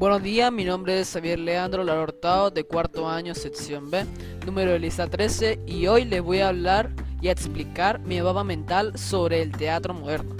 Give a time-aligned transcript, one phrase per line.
[0.00, 4.06] Buenos días, mi nombre es Xavier Leandro Lara Hurtado de cuarto año, sección B,
[4.46, 6.88] número de lista 13, y hoy les voy a hablar
[7.20, 10.36] y a explicar mi baba mental sobre el teatro moderno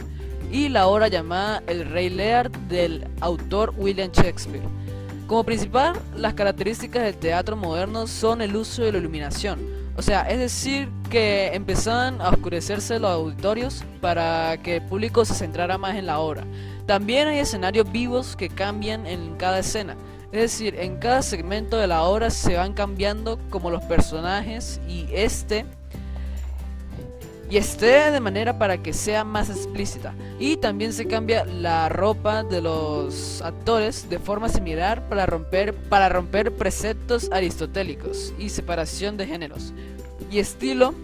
[0.51, 4.65] y la obra llamada El Rey Lear del autor William Shakespeare.
[5.27, 9.61] Como principal, las características del teatro moderno son el uso de la iluminación,
[10.01, 15.35] o sea, es decir, que empezaban a oscurecerse los auditorios para que el público se
[15.35, 16.47] centrara más en la obra.
[16.87, 19.99] También hay escenarios vivos que cambian en cada escena.
[20.33, 25.07] Es decir, en cada segmento de la obra se van cambiando como los personajes y
[25.13, 25.67] este
[27.51, 30.15] y esté de manera para que sea más explícita.
[30.39, 36.09] Y también se cambia la ropa de los actores de forma similar para romper, para
[36.09, 39.73] romper preceptos aristotélicos y separación de géneros.
[40.31, 40.95] Y estilo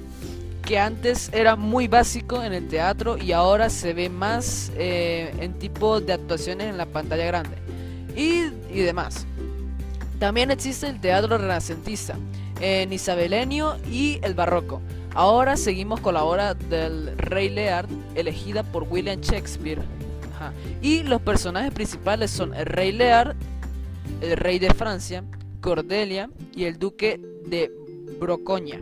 [0.62, 5.52] que antes era muy básico en el teatro y ahora se ve más eh, en
[5.54, 7.56] tipo de actuaciones en la pantalla grande.
[8.14, 9.26] Y, y demás.
[10.18, 12.16] También existe el teatro renacentista,
[12.60, 14.80] en isabelenio y el barroco.
[15.14, 19.82] Ahora seguimos con la obra del Rey Lear, elegida por William Shakespeare.
[20.80, 23.34] Y los personajes principales son el Rey Lear,
[24.20, 25.24] el Rey de Francia,
[25.60, 27.70] Cordelia y el Duque de
[28.18, 28.80] Brocoña.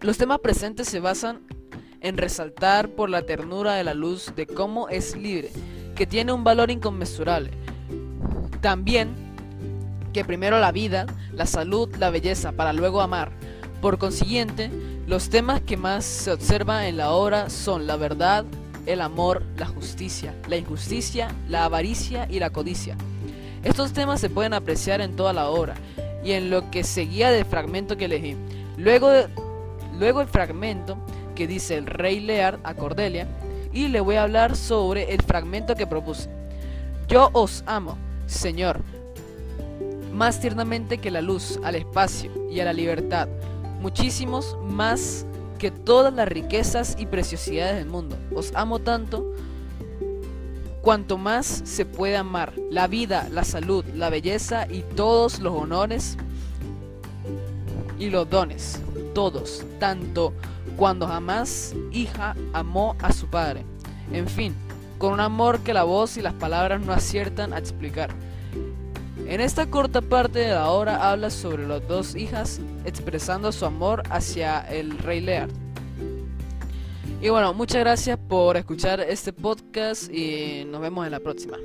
[0.00, 1.40] Los temas presentes se basan
[2.00, 5.50] en resaltar por la ternura de la luz de cómo es libre,
[5.94, 7.50] que tiene un valor inconmensurable.
[8.60, 9.25] También
[10.16, 13.32] que primero la vida, la salud, la belleza, para luego amar
[13.82, 14.70] por consiguiente,
[15.06, 18.46] los temas que más se observa en la obra son la verdad,
[18.86, 22.96] el amor, la justicia, la injusticia, la avaricia y la codicia.
[23.62, 25.74] Estos temas se pueden apreciar en toda la obra
[26.24, 28.38] y en lo que seguía del fragmento que elegí.
[28.78, 29.10] Luego,
[29.98, 30.96] luego el fragmento
[31.34, 33.28] que dice el rey Lear a Cordelia
[33.70, 36.30] y le voy a hablar sobre el fragmento que propuse.
[37.06, 38.80] Yo os amo, Señor,
[40.16, 43.28] más tiernamente que la luz, al espacio y a la libertad
[43.80, 45.26] muchísimos más
[45.58, 48.16] que todas las riquezas y preciosidades del mundo.
[48.34, 49.32] Os amo tanto
[50.82, 56.16] cuanto más se puede amar la vida, la salud, la belleza y todos los honores
[57.98, 58.80] y los dones,
[59.14, 60.32] todos, tanto
[60.76, 63.64] cuando jamás hija amó a su padre.
[64.12, 64.54] En fin,
[64.98, 68.10] con un amor que la voz y las palabras no aciertan a explicar.
[69.28, 74.04] En esta corta parte de la obra habla sobre las dos hijas expresando su amor
[74.08, 75.48] hacia el rey Lear.
[77.20, 81.56] Y bueno, muchas gracias por escuchar este podcast y nos vemos en la próxima.